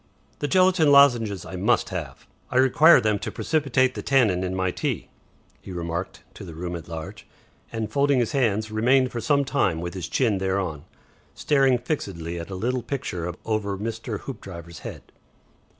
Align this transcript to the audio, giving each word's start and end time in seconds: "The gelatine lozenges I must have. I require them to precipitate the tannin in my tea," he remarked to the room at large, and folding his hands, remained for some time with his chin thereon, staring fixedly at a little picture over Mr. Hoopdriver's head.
"The 0.39 0.47
gelatine 0.47 0.91
lozenges 0.91 1.45
I 1.45 1.57
must 1.57 1.89
have. 1.89 2.25
I 2.49 2.57
require 2.57 2.99
them 2.99 3.19
to 3.19 3.31
precipitate 3.31 3.93
the 3.93 4.01
tannin 4.01 4.43
in 4.43 4.55
my 4.55 4.71
tea," 4.71 5.09
he 5.61 5.71
remarked 5.71 6.23
to 6.33 6.43
the 6.43 6.55
room 6.55 6.75
at 6.75 6.87
large, 6.87 7.27
and 7.71 7.91
folding 7.91 8.17
his 8.17 8.31
hands, 8.31 8.71
remained 8.71 9.11
for 9.11 9.21
some 9.21 9.45
time 9.45 9.79
with 9.79 9.93
his 9.93 10.09
chin 10.09 10.39
thereon, 10.39 10.85
staring 11.35 11.77
fixedly 11.77 12.39
at 12.39 12.49
a 12.49 12.55
little 12.55 12.81
picture 12.81 13.31
over 13.45 13.77
Mr. 13.77 14.21
Hoopdriver's 14.21 14.79
head. 14.79 15.03